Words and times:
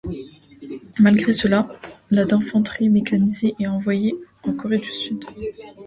Malgré 0.97 1.31
cela, 1.31 1.67
la 2.09 2.25
d'infanterie 2.25 2.89
mécanisée 2.89 3.53
est 3.59 3.67
envoyée 3.67 4.15
en 4.41 4.51
Corée 4.53 4.79
du 4.79 4.91
Sud. 4.91 5.23